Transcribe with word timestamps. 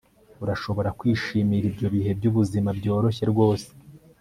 urashobora 0.43 0.89
kwishimira 0.99 1.65
ibyo 1.71 1.87
bihe 1.93 2.11
byubuzima 2.19 2.69
byoroshye 2.79 3.23
rwose 3.31 3.67